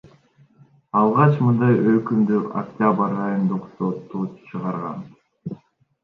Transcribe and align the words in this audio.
Алгач 0.99 1.35
мындай 1.47 1.75
өкүмдү 1.91 2.39
Октябрь 2.61 3.13
райондук 3.17 3.67
соту 3.75 4.23
чыгарган. 4.47 5.05